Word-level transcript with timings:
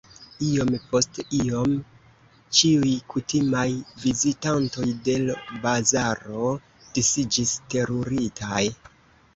Iom 0.43 0.69
post 0.93 1.19
iom 1.39 1.75
ĉiuj 2.61 2.95
kutimaj 3.15 3.67
vizitantoj 4.07 4.87
de 5.11 5.19
l' 5.27 5.37
bazaro 5.69 6.51
disiĝis 6.99 7.55
teruritaj. 7.75 8.67